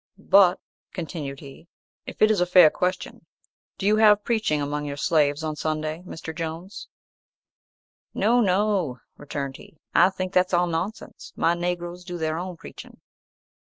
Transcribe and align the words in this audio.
"But," 0.17 0.59
continued 0.93 1.41
he, 1.41 1.67
"if 2.07 2.23
it 2.23 2.31
is 2.31 2.41
a 2.41 2.47
fair 2.47 2.71
question, 2.71 3.27
do 3.77 3.85
you 3.85 3.97
have 3.97 4.23
preaching 4.23 4.59
among 4.59 4.83
your 4.83 4.97
slaves 4.97 5.43
on 5.43 5.55
Sunday, 5.55 6.01
Mr. 6.07 6.35
Jones?" 6.35 6.87
"No, 8.11 8.41
no," 8.41 8.97
returned 9.17 9.57
he, 9.57 9.77
"I 9.93 10.09
think 10.09 10.33
that's 10.33 10.55
all 10.55 10.65
nonsense; 10.65 11.33
my 11.35 11.53
Negroes 11.53 12.03
do 12.03 12.17
their 12.17 12.39
own 12.39 12.57
preaching." 12.57 12.99